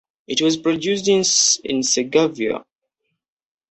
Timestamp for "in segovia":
1.63-2.63